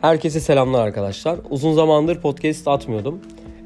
[0.00, 1.38] Herkese selamlar arkadaşlar.
[1.50, 3.20] Uzun zamandır podcast atmıyordum.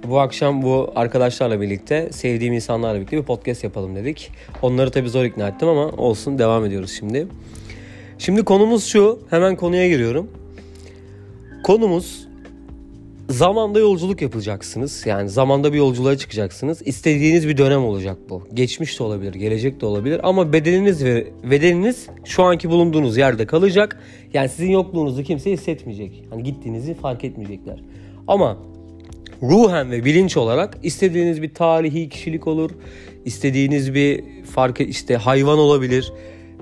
[0.09, 4.31] Bu akşam bu arkadaşlarla birlikte, sevdiğim insanlarla birlikte bir podcast yapalım dedik.
[4.63, 7.27] Onları tabii zor ikna ettim ama olsun devam ediyoruz şimdi.
[8.19, 10.31] Şimdi konumuz şu, hemen konuya giriyorum.
[11.65, 12.29] Konumuz
[13.31, 15.07] zamanda yolculuk yapacaksınız.
[15.07, 16.83] Yani zamanda bir yolculuğa çıkacaksınız.
[16.85, 18.43] İstediğiniz bir dönem olacak bu.
[18.55, 24.01] Geçmiş de olabilir, gelecek de olabilir ama bedeniniz ve bedeniniz şu anki bulunduğunuz yerde kalacak.
[24.35, 26.25] Yani sizin yokluğunuzu kimse hissetmeyecek.
[26.31, 27.83] Hani gittiğinizi fark etmeyecekler.
[28.29, 28.59] Ama
[29.43, 32.71] ruhen ve bilinç olarak istediğiniz bir tarihi kişilik olur.
[33.25, 36.13] istediğiniz bir fark işte hayvan olabilir.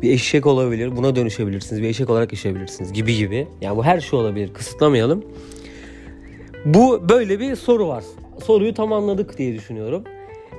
[0.02, 0.96] Bir eşek olabilir.
[0.96, 1.82] Buna dönüşebilirsiniz.
[1.82, 3.46] Bir eşek olarak yaşayabilirsiniz gibi gibi.
[3.60, 4.52] Yani bu her şey olabilir.
[4.54, 5.24] Kısıtlamayalım.
[6.74, 8.04] Bu böyle bir soru var.
[8.44, 10.04] Soruyu tamamladık diye düşünüyorum.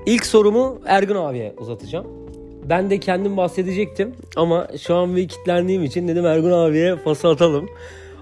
[0.06, 2.08] İlk sorumu Ergun abiye uzatacağım.
[2.70, 7.70] Ben de kendim bahsedecektim ama şu an bir kitlendiğim için dedim Ergun abiye pası atalım.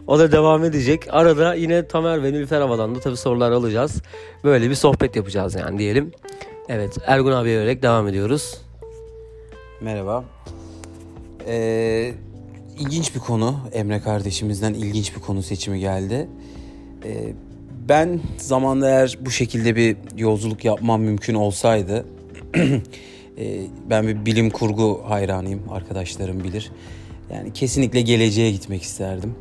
[0.08, 1.04] O da devam edecek.
[1.10, 4.02] Arada yine Tamer ve Nilüfer Havadan da tabii sorular alacağız.
[4.44, 6.12] Böyle bir sohbet yapacağız yani diyelim.
[6.70, 8.62] Evet Ergun abiye vererek devam ediyoruz.
[9.82, 10.24] Merhaba.
[11.48, 12.14] Ee,
[12.80, 13.56] ilginç bir konu.
[13.74, 16.30] Emre kardeşimizden ilginç bir konu seçimi geldi.
[17.06, 17.34] Ee,
[17.90, 22.06] ben zamanda eğer bu şekilde bir yolculuk yapmam mümkün olsaydı
[23.38, 26.72] e, ben bir bilim kurgu hayranıyım arkadaşlarım bilir.
[27.34, 29.36] Yani kesinlikle geleceğe gitmek isterdim.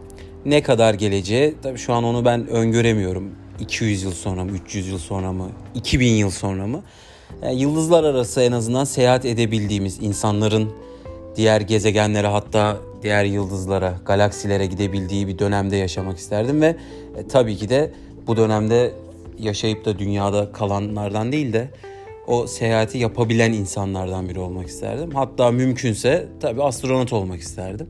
[0.45, 3.31] Ne kadar geleceğe tabii şu an onu ben öngöremiyorum.
[3.61, 6.83] 200 yıl sonra mı, 300 yıl sonra mı, 2000 yıl sonra mı?
[7.43, 10.71] Yani yıldızlar arası en azından seyahat edebildiğimiz insanların
[11.37, 16.77] diğer gezegenlere hatta diğer yıldızlara, galaksilere gidebildiği bir dönemde yaşamak isterdim ve
[17.17, 17.93] e, tabii ki de
[18.27, 18.93] bu dönemde
[19.39, 21.71] yaşayıp da dünyada kalanlardan değil de
[22.27, 25.11] o seyahati yapabilen insanlardan biri olmak isterdim.
[25.15, 27.89] Hatta mümkünse tabii astronot olmak isterdim.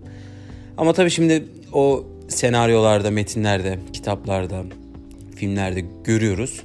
[0.77, 4.63] Ama tabii şimdi o senaryolarda, metinlerde, kitaplarda,
[5.37, 6.63] filmlerde görüyoruz.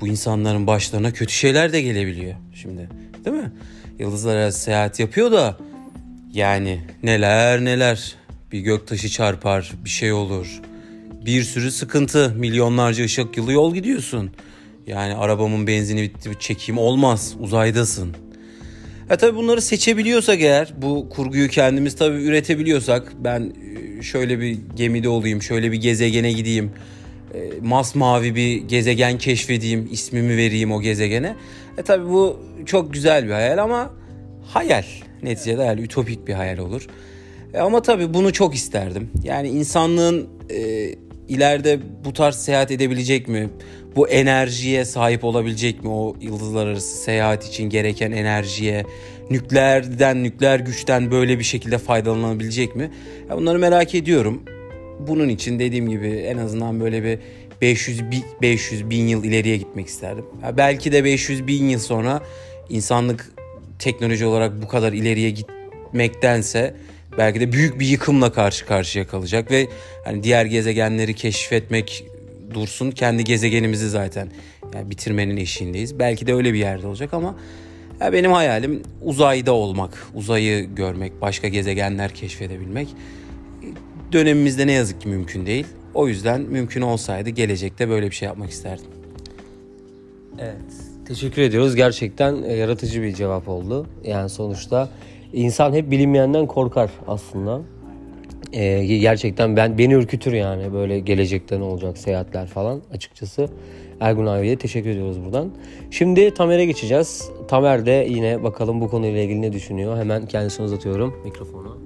[0.00, 2.88] Bu insanların başlarına kötü şeyler de gelebiliyor şimdi.
[3.24, 3.52] Değil mi?
[3.98, 5.56] Yıldızlara seyahat yapıyor da
[6.32, 8.14] yani neler neler
[8.52, 10.62] bir göktaşı çarpar, bir şey olur
[11.26, 12.34] bir sürü sıkıntı.
[12.36, 14.30] Milyonlarca ışık yılı yol gidiyorsun.
[14.86, 18.16] Yani arabamın benzini bitti çekeyim olmaz uzaydasın.
[19.10, 23.52] E tabi bunları seçebiliyorsak eğer bu kurguyu kendimiz tabi üretebiliyorsak ben
[23.98, 26.72] e, şöyle bir gemide olayım şöyle bir gezegene gideyim
[27.34, 31.36] e, masmavi bir gezegen keşfedeyim ismimi vereyim o gezegene.
[31.78, 33.90] E tabi bu çok güzel bir hayal ama
[34.42, 34.84] hayal
[35.22, 36.86] neticede hayal ütopik bir hayal olur.
[37.54, 39.10] E ama tabii bunu çok isterdim.
[39.24, 40.88] Yani insanlığın e,
[41.28, 43.50] ileride bu tarz seyahat edebilecek mi?
[43.96, 45.88] Bu enerjiye sahip olabilecek mi?
[45.88, 48.84] O yıldızlar arası seyahat için gereken enerjiye,
[49.30, 52.90] nükleerden, nükleer güçten böyle bir şekilde faydalanabilecek mi?
[53.30, 54.42] Bunları merak ediyorum.
[55.08, 57.18] Bunun için dediğim gibi en azından böyle bir
[57.62, 58.02] 500
[58.42, 60.24] 500 bin yıl ileriye gitmek isterdim.
[60.56, 62.22] belki de 500 bin yıl sonra
[62.68, 63.32] insanlık
[63.78, 66.76] teknoloji olarak bu kadar ileriye gitmektense
[67.18, 69.66] belki de büyük bir yıkımla karşı karşıya kalacak ve
[70.04, 72.06] hani diğer gezegenleri keşfetmek
[72.54, 74.28] dursun kendi gezegenimizi zaten
[74.74, 75.98] yani bitirmenin eşiğindeyiz.
[75.98, 77.36] Belki de öyle bir yerde olacak ama
[78.00, 82.88] ya benim hayalim uzayda olmak, uzayı görmek, başka gezegenler keşfedebilmek.
[84.12, 85.66] Dönemimizde ne yazık ki mümkün değil.
[85.94, 88.86] O yüzden mümkün olsaydı gelecekte böyle bir şey yapmak isterdim.
[90.38, 90.56] Evet.
[91.08, 91.74] Teşekkür ediyoruz.
[91.76, 93.86] Gerçekten e, yaratıcı bir cevap oldu.
[94.04, 94.88] Yani sonuçta
[95.36, 97.60] İnsan hep bilinmeyenden korkar aslında.
[98.52, 103.48] Ee, gerçekten ben beni ürkütür yani böyle gelecekte ne olacak seyahatler falan açıkçası.
[104.00, 105.50] Ergun abiye teşekkür ediyoruz buradan.
[105.90, 107.30] Şimdi Tamer'e geçeceğiz.
[107.48, 109.98] Tamer de yine bakalım bu konuyla ilgili ne düşünüyor.
[109.98, 111.78] Hemen kendisine uzatıyorum mikrofonu.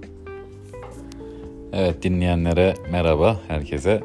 [1.72, 4.00] Evet dinleyenlere merhaba herkese.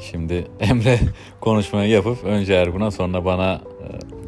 [0.00, 0.98] Şimdi Emre
[1.40, 3.60] konuşmayı yapıp önce Ergun'a sonra bana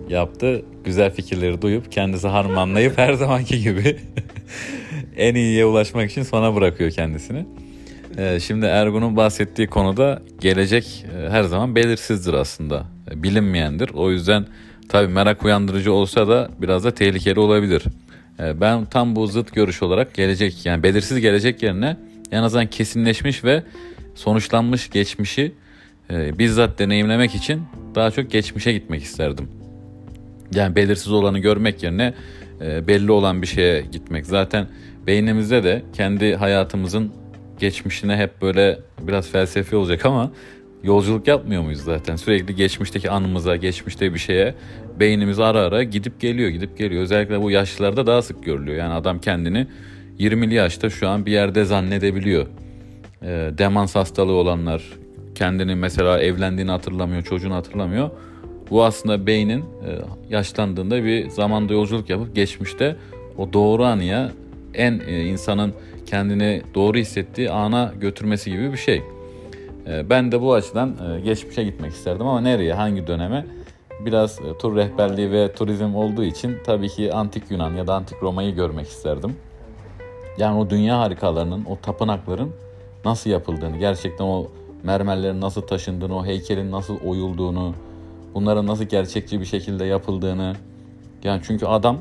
[0.08, 0.64] e, yaptı.
[0.84, 3.96] Güzel fikirleri duyup kendisi harmanlayıp her zamanki gibi
[5.16, 7.46] en iyiye ulaşmak için sona bırakıyor kendisini.
[8.18, 12.86] Ee, şimdi Ergun'un bahsettiği konuda gelecek e, her zaman belirsizdir aslında.
[13.10, 13.90] E, bilinmeyendir.
[13.94, 14.46] O yüzden
[14.88, 17.82] tabii merak uyandırıcı olsa da biraz da tehlikeli olabilir.
[18.40, 21.96] E, ben tam bu zıt görüş olarak gelecek yani belirsiz gelecek yerine
[22.32, 23.62] en azından kesinleşmiş ve
[24.14, 25.52] sonuçlanmış geçmişi
[26.10, 27.62] bizzat deneyimlemek için
[27.94, 29.48] daha çok geçmişe gitmek isterdim.
[30.54, 32.14] Yani belirsiz olanı görmek yerine
[32.60, 34.26] belli olan bir şeye gitmek.
[34.26, 34.66] Zaten
[35.06, 37.12] beynimizde de kendi hayatımızın
[37.58, 40.30] geçmişine hep böyle biraz felsefi olacak ama
[40.82, 42.16] yolculuk yapmıyor muyuz zaten?
[42.16, 44.54] Sürekli geçmişteki anımıza, geçmişte bir şeye
[45.00, 47.02] beynimiz ara ara gidip geliyor, gidip geliyor.
[47.02, 48.78] Özellikle bu yaşlılarda daha sık görülüyor.
[48.78, 49.66] Yani adam kendini
[50.18, 52.46] 20'li yaşta şu an bir yerde zannedebiliyor.
[53.22, 54.82] E, demans hastalığı olanlar,
[55.34, 58.10] kendini mesela evlendiğini hatırlamıyor, çocuğunu hatırlamıyor.
[58.70, 59.64] Bu aslında beynin e,
[60.30, 62.96] yaşlandığında bir zamanda yolculuk yapıp geçmişte
[63.38, 64.32] o doğru anıya
[64.74, 65.74] en e, insanın
[66.06, 69.02] kendini doğru hissettiği ana götürmesi gibi bir şey.
[69.86, 73.46] E, ben de bu açıdan geçmişe gitmek isterdim ama nereye, hangi döneme?
[74.06, 78.54] Biraz tur rehberliği ve turizm olduğu için tabii ki antik Yunan ya da antik Roma'yı
[78.54, 79.36] görmek isterdim.
[80.38, 82.50] Yani o dünya harikalarının, o tapınakların
[83.04, 84.48] nasıl yapıldığını, gerçekten o
[84.82, 87.74] mermerlerin nasıl taşındığını, o heykelin nasıl oyulduğunu,
[88.34, 90.54] bunların nasıl gerçekçi bir şekilde yapıldığını.
[91.24, 91.98] Yani çünkü adam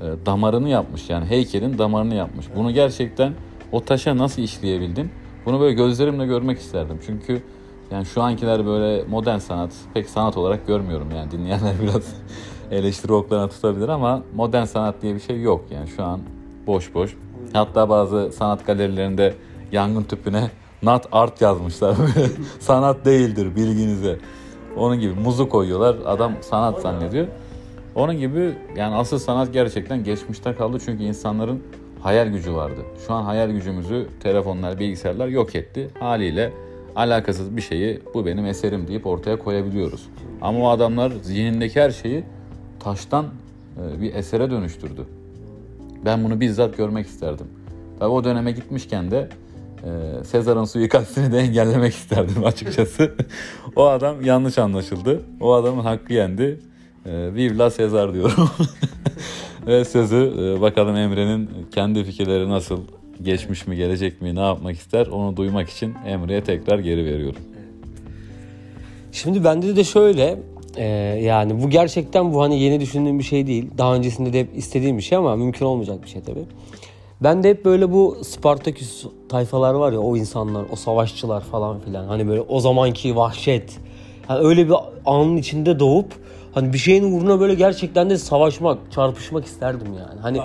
[0.00, 2.46] e, damarını yapmış yani heykelin damarını yapmış.
[2.56, 3.32] Bunu gerçekten
[3.72, 5.10] o taşa nasıl işleyebildin?
[5.46, 6.98] Bunu böyle gözlerimle görmek isterdim.
[7.06, 7.42] Çünkü
[7.90, 12.14] yani şu ankiler böyle modern sanat pek sanat olarak görmüyorum yani dinleyenler biraz
[12.70, 16.20] eleştiri oklarına tutabilir ama modern sanat diye bir şey yok yani şu an
[16.66, 17.16] boş boş.
[17.52, 19.34] Hatta bazı sanat galerilerinde
[19.72, 20.50] yangın tüpüne
[20.82, 21.96] not art yazmışlar.
[22.60, 24.18] sanat değildir bilginize.
[24.78, 25.96] Onun gibi muzu koyuyorlar.
[26.06, 27.26] Adam sanat zannediyor.
[27.94, 31.62] Onun gibi yani asıl sanat gerçekten geçmişte kaldı çünkü insanların
[32.00, 32.80] hayal gücü vardı.
[33.06, 35.88] Şu an hayal gücümüzü telefonlar, bilgisayarlar yok etti.
[36.00, 36.52] Haliyle
[36.96, 40.08] alakasız bir şeyi bu benim eserim deyip ortaya koyabiliyoruz.
[40.40, 42.24] Ama o adamlar zihnindeki her şeyi
[42.80, 43.26] taştan
[43.76, 45.04] e, bir esere dönüştürdü.
[46.04, 47.46] Ben bunu bizzat görmek isterdim.
[47.98, 49.28] Tabii o döneme gitmişken de
[49.84, 53.14] e, Sezar'ın suikastini de engellemek isterdim açıkçası.
[53.76, 55.22] o adam yanlış anlaşıldı.
[55.40, 56.60] O adamın hakkı yendi.
[57.06, 58.50] E, Vive Sezar diyorum.
[59.66, 62.80] Ve sözü e, bakalım Emre'nin kendi fikirleri nasıl
[63.22, 67.42] geçmiş mi gelecek mi ne yapmak ister onu duymak için Emre'ye tekrar geri veriyorum.
[69.12, 70.38] Şimdi bende de şöyle
[70.76, 70.84] e,
[71.22, 73.70] yani bu gerçekten bu hani yeni düşündüğüm bir şey değil.
[73.78, 76.44] Daha öncesinde de hep istediğim bir şey ama mümkün olmayacak bir şey tabii.
[77.22, 82.06] Ben de hep böyle bu Spartaküs tayfalar var ya o insanlar, o savaşçılar falan filan.
[82.06, 83.78] Hani böyle o zamanki vahşet.
[84.28, 84.74] Yani öyle bir
[85.06, 86.12] anın içinde doğup
[86.54, 90.20] hani bir şeyin uğruna böyle gerçekten de savaşmak, çarpışmak isterdim yani.
[90.20, 90.40] Hani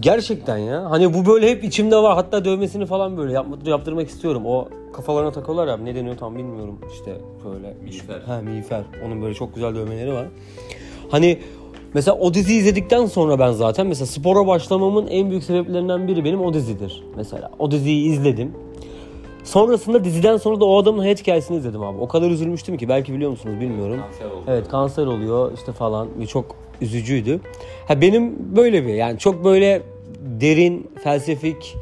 [0.00, 0.90] gerçekten ya.
[0.90, 2.14] Hani bu böyle hep içimde var.
[2.14, 4.42] Hatta dövmesini falan böyle yaptır, yaptırmak istiyorum.
[4.46, 5.76] O kafalarına takıyorlar ya.
[5.76, 6.78] Ne deniyor tam bilmiyorum.
[6.92, 7.74] İşte böyle.
[7.84, 8.20] Miğfer.
[8.20, 8.82] Ha miğfer.
[9.06, 10.26] Onun böyle çok güzel dövmeleri var.
[11.10, 11.38] Hani
[11.94, 16.40] mesela o diziyi izledikten sonra ben zaten mesela spora başlamamın en büyük sebeplerinden biri benim
[16.40, 17.02] o dizidir.
[17.16, 18.52] Mesela o diziyi izledim.
[19.44, 22.00] Sonrasında diziden sonra da o adamın hayat hikayesini izledim abi.
[22.00, 24.00] O kadar üzülmüştüm ki belki biliyor musunuz bilmiyorum.
[24.00, 24.26] Kanser.
[24.48, 27.40] Evet kanser oluyor işte falan çok üzücüydü.
[27.88, 29.82] Ha benim böyle bir yani çok böyle
[30.40, 31.76] derin felsefik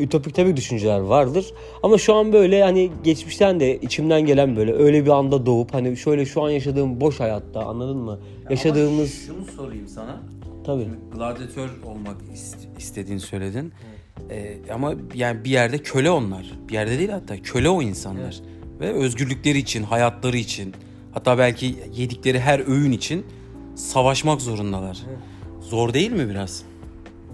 [0.00, 1.46] ütopik tabii düşünceler vardır.
[1.82, 5.96] Ama şu an böyle hani geçmişten de içimden gelen böyle öyle bir anda doğup hani
[5.96, 8.18] şöyle şu an yaşadığım boş hayatta anladın mı?
[8.50, 10.20] Yaşadığımız şunu sorayım sana.
[10.66, 10.86] tabii.
[11.14, 13.72] Gladyatör olmak ist- istediğini söyledin.
[14.30, 16.46] Ee, ama yani bir yerde köle onlar.
[16.68, 18.40] Bir yerde değil hatta köle o insanlar.
[18.80, 20.74] Ve özgürlükleri için, hayatları için,
[21.12, 23.26] hatta belki yedikleri her öğün için
[23.74, 24.98] savaşmak zorundalar.
[25.60, 26.62] Zor değil mi biraz?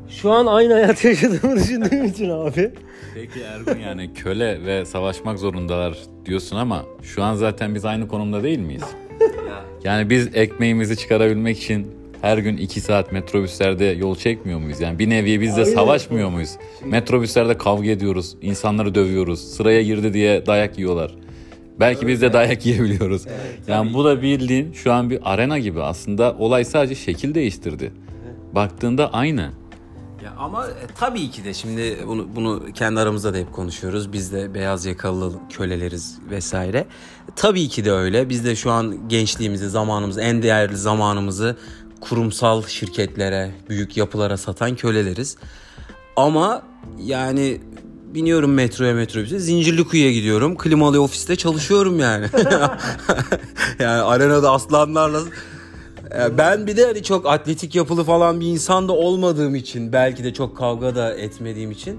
[0.08, 2.70] Şu an aynı hayatı yaşadığımı düşündüğüm için abi.
[3.14, 8.42] Peki Ergun yani köle ve savaşmak zorundalar diyorsun ama şu an zaten biz aynı konumda
[8.42, 8.82] değil miyiz?
[9.84, 11.86] Yani biz ekmeğimizi çıkarabilmek için
[12.22, 14.80] her gün 2 saat metrobüslerde yol çekmiyor muyuz?
[14.80, 16.50] Yani bir nevi biz de savaşmıyor muyuz?
[16.84, 21.14] Metrobüslerde kavga ediyoruz, insanları dövüyoruz, sıraya girdi diye dayak yiyorlar.
[21.80, 23.26] Belki biz de dayak yiyebiliyoruz.
[23.68, 27.92] yani bu da bildiğin şu an bir arena gibi aslında olay sadece şekil değiştirdi.
[28.52, 29.50] Baktığında aynı.
[30.24, 34.12] Ya ama e, tabii ki de şimdi bunu, bunu kendi aramızda da hep konuşuyoruz.
[34.12, 36.86] Biz de beyaz yakalı köleleriz vesaire.
[37.36, 38.28] Tabii ki de öyle.
[38.28, 41.56] Biz de şu an gençliğimizi, zamanımızı, en değerli zamanımızı
[42.00, 45.36] kurumsal şirketlere, büyük yapılara satan köleleriz.
[46.16, 46.62] Ama
[46.98, 47.60] yani
[48.14, 50.56] biniyorum metroya metrobüse Zincirlikuyu'ya gidiyorum.
[50.56, 52.26] Klimalı ofiste çalışıyorum yani.
[53.78, 55.20] yani arenada aslanlarla
[56.38, 60.34] Ben bir de hani çok atletik yapılı falan bir insan da olmadığım için belki de
[60.34, 61.98] çok kavga da etmediğim için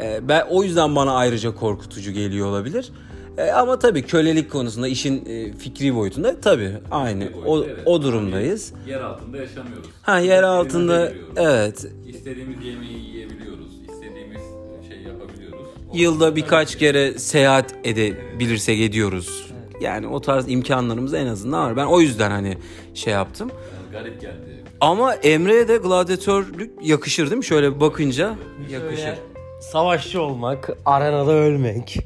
[0.00, 2.92] e, ben o yüzden bana ayrıca korkutucu geliyor olabilir.
[3.38, 8.72] E, ama tabii kölelik konusunda işin e, fikri boyutunda tabii aynı o, o durumdayız.
[8.88, 9.86] Yer altında yaşamıyoruz.
[10.02, 13.66] Ha yer altında evet İstediğimiz yemeği yiyebiliyoruz.
[13.92, 14.42] İstediğimiz
[14.88, 15.66] şey yapabiliyoruz.
[15.94, 19.46] yılda birkaç kere seyahat edebilirsek ediyoruz.
[19.80, 21.76] Yani o tarz imkanlarımız en azından var.
[21.76, 22.58] Ben o yüzden hani
[22.94, 23.50] şey yaptım.
[23.92, 24.64] garip geldi.
[24.80, 27.44] Ama Emre'ye de gladyatörlük yakışır değil mi?
[27.44, 28.34] Şöyle bakınca
[28.70, 28.96] yakışır.
[28.96, 29.18] Şöyle
[29.60, 31.98] savaşçı olmak, arenada ölmek.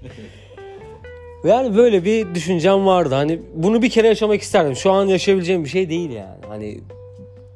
[1.44, 3.14] Yani böyle bir düşüncem vardı.
[3.14, 4.76] Hani bunu bir kere yaşamak isterdim.
[4.76, 6.38] Şu an yaşayabileceğim bir şey değil yani.
[6.48, 6.80] Hani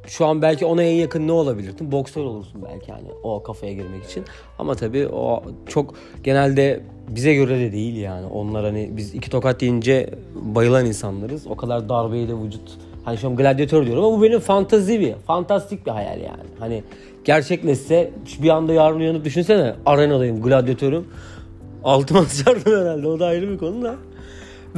[0.06, 1.92] şu an belki ona en yakın ne olabilirdin?
[1.92, 4.24] Boksör olursun belki hani o kafaya girmek için.
[4.58, 8.26] Ama tabii o çok genelde bize göre de değil yani.
[8.26, 11.46] Onlar hani biz iki tokat deyince bayılan insanlarız.
[11.46, 15.14] O kadar darbeyi de vücut hani şu an gladyatör diyorum ama bu benim fantazi bir,
[15.26, 16.48] fantastik bir hayal yani.
[16.58, 16.82] Hani
[17.24, 18.10] gerçekleşse
[18.42, 21.04] bir anda yarın uyanıp düşünsene arenadayım, gladyatörüm.
[21.84, 23.94] Altıma sıçardım herhalde o da ayrı bir konu da.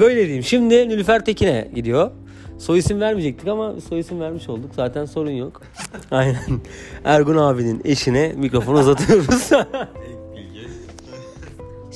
[0.00, 0.42] Böyle diyeyim.
[0.42, 2.11] Şimdi Nilüfer Tekin'e gidiyor.
[2.59, 4.71] Soy isim vermeyecektik ama soy isim vermiş olduk.
[4.75, 5.63] Zaten sorun yok.
[6.11, 6.61] Aynen.
[7.05, 9.51] Ergun abinin eşine mikrofonu uzatıyoruz.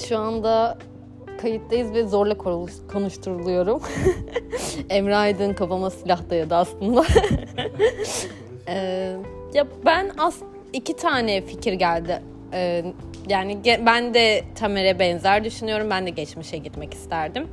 [0.09, 0.79] Şu anda
[1.43, 3.81] kayıttayız ve zorla konuş- konuşturuluyorum.
[4.91, 7.05] Emre Aydın kafama silah dayadı aslında.
[8.69, 9.17] Ee,
[9.55, 10.37] ya ben as
[10.73, 12.23] iki tane fikir geldi.
[12.53, 12.85] Ee,
[13.29, 15.87] yani ge- ben de Tamer'e benzer düşünüyorum.
[15.91, 17.49] Ben de geçmişe gitmek isterdim.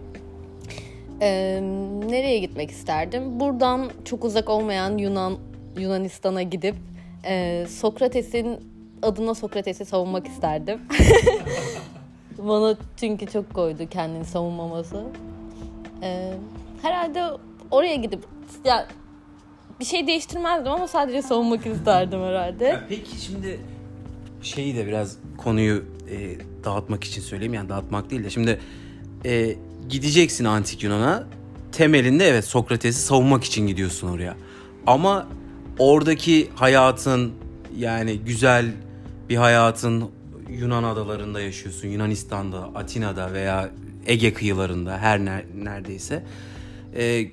[1.21, 1.59] Ee,
[2.09, 3.39] nereye gitmek isterdim?
[3.39, 5.37] Buradan çok uzak olmayan Yunan
[5.77, 6.75] Yunanistan'a gidip
[7.25, 8.59] e, Sokrates'in
[9.01, 10.79] adına Sokrates'i savunmak isterdim.
[12.37, 15.03] Bana çünkü çok koydu kendini savunmaması.
[16.03, 16.33] Ee,
[16.81, 17.23] herhalde
[17.71, 18.23] oraya gidip
[18.65, 18.87] ya
[19.79, 22.65] bir şey değiştirmezdim ama sadece savunmak isterdim herhalde.
[22.65, 23.59] Ya peki şimdi
[24.41, 26.17] şeyi de biraz konuyu e,
[26.63, 28.59] dağıtmak için söyleyeyim yani dağıtmak değil de şimdi
[29.25, 29.55] e,
[29.89, 31.23] gideceksin antik Yunan'a
[31.71, 34.35] temelinde evet Sokrates'i savunmak için gidiyorsun oraya
[34.87, 35.27] ama
[35.79, 37.33] oradaki hayatın
[37.77, 38.71] yani güzel
[39.29, 40.09] bir hayatın
[40.49, 43.69] Yunan adalarında yaşıyorsun Yunanistan'da Atina'da veya
[44.07, 46.23] Ege kıyılarında her ner- neredeyse
[46.97, 47.27] E,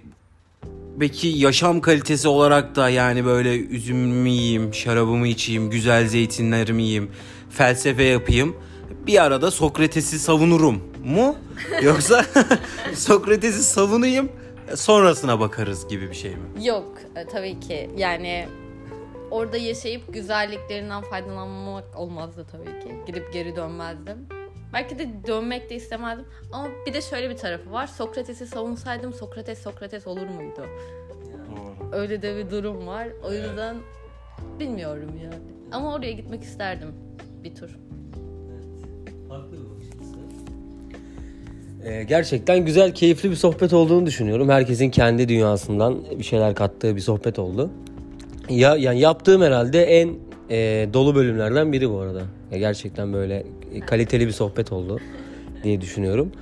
[0.99, 7.11] Peki yaşam kalitesi olarak da yani böyle üzümümü yiyeyim, şarabımı içeyim, güzel zeytinlerimi yiyeyim,
[7.51, 8.57] felsefe yapayım.
[9.07, 11.37] Bir arada Sokrates'i savunurum mu?
[11.83, 12.25] Yoksa
[12.95, 14.33] Sokrates'i savunayım
[14.75, 16.67] sonrasına bakarız gibi bir şey mi?
[16.67, 18.49] Yok e, tabii ki yani
[19.31, 22.95] orada yaşayıp güzelliklerinden faydalanmak olmazdı tabii ki.
[23.07, 24.29] Gidip geri dönmezdim.
[24.73, 26.27] Belki de dönmek de istemezdim.
[26.53, 27.87] Ama bir de şöyle bir tarafı var.
[27.87, 30.67] Sokrates'i savunsaydım Sokrates Sokrates olur muydu?
[31.93, 33.09] Öyle de bir durum var.
[33.25, 33.77] O yüzden
[34.59, 35.43] bilmiyorum yani.
[35.73, 36.95] Ama oraya gitmek isterdim
[37.45, 37.79] bir tur.
[41.85, 44.49] Ee, gerçekten güzel, keyifli bir sohbet olduğunu düşünüyorum.
[44.49, 47.71] Herkesin kendi dünyasından bir şeyler kattığı bir sohbet oldu.
[48.51, 50.15] Ya yani yaptığım herhalde en
[50.51, 52.23] e, dolu bölümlerden biri bu arada.
[52.53, 53.47] Ya gerçekten böyle
[53.87, 55.01] kaliteli bir sohbet oldu
[55.63, 56.33] diye düşünüyorum.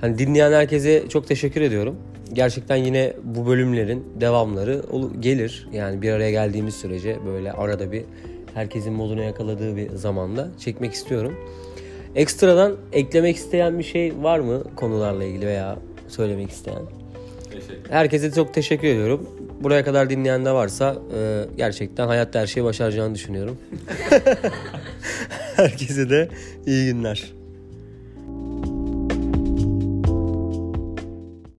[0.00, 1.96] Hani dinleyen herkese çok teşekkür ediyorum.
[2.32, 4.82] Gerçekten yine bu bölümlerin devamları
[5.20, 5.68] gelir.
[5.72, 8.04] Yani bir araya geldiğimiz sürece böyle arada bir
[8.54, 11.34] herkesin modunu yakaladığı bir zamanda çekmek istiyorum.
[12.14, 16.82] Ekstradan eklemek isteyen bir şey var mı konularla ilgili veya söylemek isteyen?
[17.90, 19.30] Herkese çok teşekkür ediyorum.
[19.60, 23.58] Buraya kadar dinleyen de varsa e, gerçekten hayatta her şeyi başaracağını düşünüyorum.
[25.56, 26.28] Herkese de
[26.66, 27.39] iyi günler.